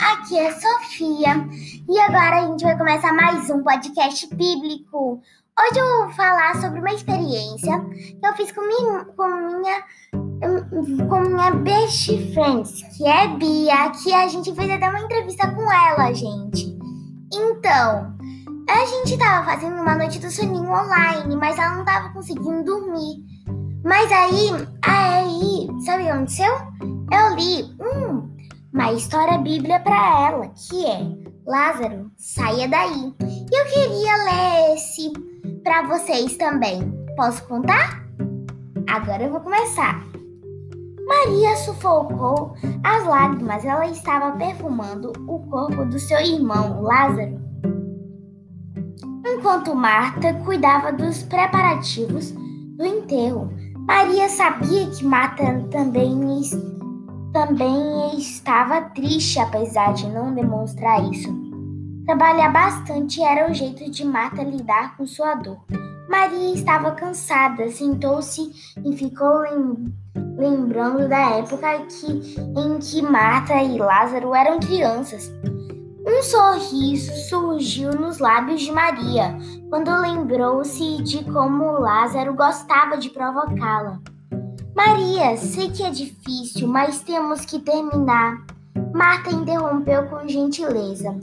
[0.00, 1.48] aqui é Sofia
[1.88, 5.20] e agora a gente vai começar mais um podcast bíblico.
[5.58, 11.20] Hoje eu vou falar sobre uma experiência que eu fiz com minha, com minha, com
[11.20, 16.12] minha best friends, que é Bia, que a gente fez até uma entrevista com ela,
[16.12, 16.78] gente.
[17.32, 18.16] Então,
[18.70, 23.24] a gente tava fazendo uma noite do soninho online, mas ela não tava conseguindo dormir.
[23.84, 24.50] Mas aí,
[24.84, 26.52] aí, sabe o que aconteceu?
[27.10, 28.37] Eu li um
[28.78, 31.00] uma história bíblia para ela, que é
[31.44, 33.12] Lázaro, saia daí.
[33.20, 35.12] E eu queria ler esse
[35.64, 36.88] para vocês também.
[37.16, 38.06] Posso contar?
[38.88, 40.00] Agora eu vou começar.
[41.08, 43.64] Maria sufocou as lágrimas.
[43.64, 47.36] Ela estava perfumando o corpo do seu irmão Lázaro.
[49.26, 53.52] Enquanto Marta cuidava dos preparativos do enterro,
[53.88, 56.14] Maria sabia que Marta também
[57.32, 61.28] também estava triste, apesar de não demonstrar isso.
[62.06, 65.58] Trabalhar bastante era o jeito de Marta lidar com sua dor.
[66.08, 68.50] Maria estava cansada, sentou-se
[68.82, 69.42] e ficou
[70.38, 75.30] lembrando da época que, em que Marta e Lázaro eram crianças.
[76.06, 79.36] Um sorriso surgiu nos lábios de Maria
[79.68, 84.00] quando lembrou-se de como Lázaro gostava de provocá-la.
[84.78, 88.46] Maria, sei que é difícil, mas temos que terminar.
[88.94, 91.18] Marta interrompeu com gentileza.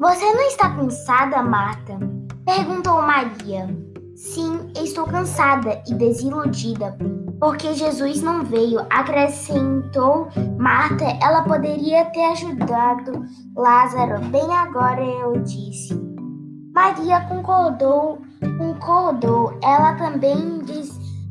[0.00, 1.98] Você não está cansada, Marta?
[2.46, 3.68] Perguntou Maria.
[4.16, 6.96] Sim, estou cansada e desiludida,
[7.38, 11.04] porque Jesus não veio, acrescentou Marta.
[11.22, 13.22] Ela poderia ter ajudado
[13.54, 14.18] Lázaro.
[14.30, 15.92] Bem agora eu disse.
[16.74, 18.22] Maria concordou,
[18.56, 19.58] concordou.
[19.62, 20.58] Ela também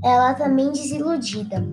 [0.04, 1.64] ela também desiludida.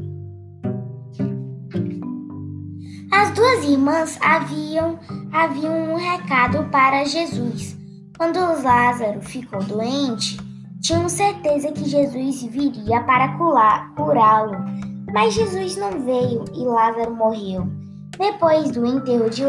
[3.12, 4.98] As duas irmãs haviam,
[5.32, 7.76] haviam um recado para Jesus.
[8.16, 10.38] Quando Lázaro ficou doente,
[10.80, 14.56] tinham certeza que Jesus viria para curá-lo.
[15.12, 17.66] Mas Jesus não veio e Lázaro morreu.
[18.16, 19.44] Depois do enterro de,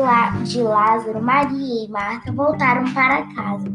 [0.45, 3.67] de Lázaro, Maria e Marta voltaram para casa.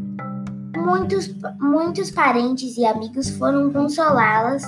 [0.75, 1.29] Muitos,
[1.59, 4.63] muitos parentes e amigos foram consolá-las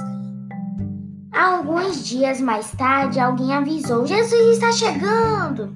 [1.40, 5.74] Alguns dias mais tarde, alguém avisou: Jesus está chegando!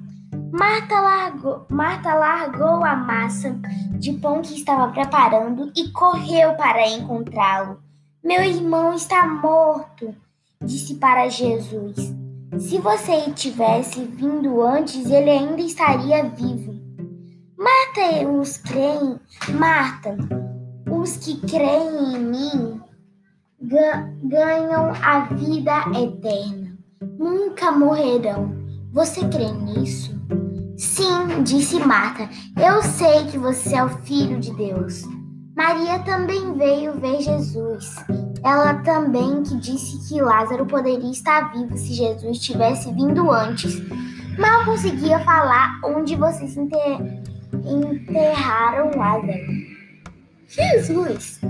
[0.52, 3.58] Marta largou, Marta largou a massa
[3.92, 7.78] de pão que estava preparando e correu para encontrá-lo.
[8.22, 10.14] Meu irmão está morto,
[10.62, 11.96] disse para Jesus.
[12.58, 16.74] Se você tivesse vindo antes, ele ainda estaria vivo.
[17.56, 19.18] Marta, os creem,
[19.58, 20.14] Marta,
[20.90, 22.63] os que creem em mim
[24.22, 26.76] ganham a vida eterna.
[27.18, 28.52] Nunca morrerão.
[28.92, 30.14] Você crê nisso?
[30.76, 32.28] Sim, disse Marta.
[32.60, 35.04] Eu sei que você é o filho de Deus.
[35.56, 37.96] Maria também veio ver Jesus.
[38.42, 43.80] Ela também que disse que Lázaro poderia estar vivo se Jesus tivesse vindo antes.
[44.38, 46.56] Mal conseguia falar onde vocês
[47.64, 49.64] enterraram Lázaro.
[50.48, 51.40] Jesus!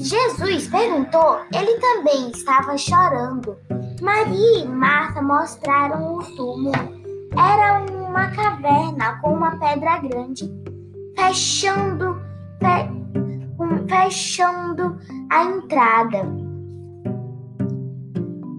[0.00, 3.56] Jesus perguntou, ele também estava chorando.
[4.00, 6.72] Maria e Marta mostraram o túmulo.
[7.36, 10.48] Era uma caverna com uma pedra grande,
[11.16, 12.14] fechando,
[12.60, 14.96] fe, fechando
[15.32, 16.22] a entrada.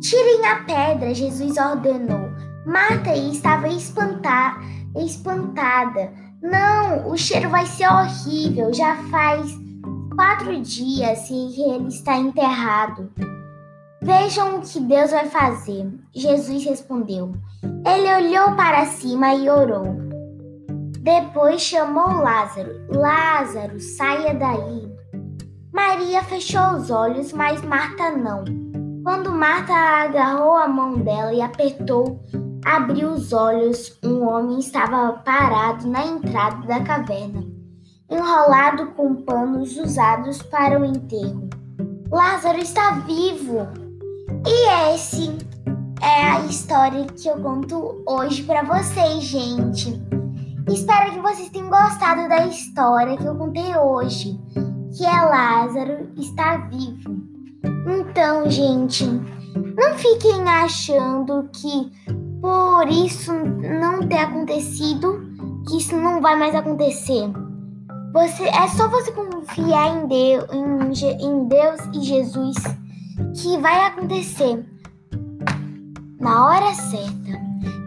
[0.02, 2.30] Tirem a pedra, Jesus ordenou.
[2.66, 4.60] Marta estava espantada.
[4.98, 6.12] espantada.
[6.42, 8.74] Não, o cheiro vai ser horrível.
[8.74, 9.69] Já faz
[10.20, 13.10] quatro dias e ele está enterrado.
[14.02, 15.90] Vejam o que Deus vai fazer.
[16.14, 17.32] Jesus respondeu.
[17.64, 19.96] Ele olhou para cima e orou.
[21.00, 22.86] Depois chamou Lázaro.
[22.90, 24.92] Lázaro, saia daí.
[25.72, 28.44] Maria fechou os olhos, mas Marta não.
[29.06, 32.20] Quando Marta agarrou a mão dela e apertou,
[32.66, 33.98] abriu os olhos.
[34.04, 37.59] Um homem estava parado na entrada da caverna
[38.10, 41.50] enrolado com panos usados para o enterro.
[42.12, 43.68] Lázaro está vivo!
[44.46, 45.38] E esse
[46.02, 50.02] é a história que eu conto hoje para vocês, gente.
[50.68, 54.40] Espero que vocês tenham gostado da história que eu contei hoje,
[54.96, 57.22] que é Lázaro está vivo.
[57.88, 61.92] Então, gente, não fiquem achando que
[62.42, 65.22] por isso não ter acontecido,
[65.68, 67.30] que isso não vai mais acontecer.
[68.14, 72.56] Você é só você confiar em Deus, em, em Deus e Jesus
[73.36, 74.66] que vai acontecer.
[76.20, 77.40] na hora certa.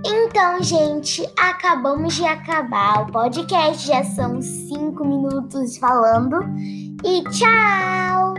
[0.05, 3.87] Então, gente, acabamos de acabar o podcast.
[3.87, 6.39] Já são cinco minutos falando.
[7.05, 8.32] E tchau!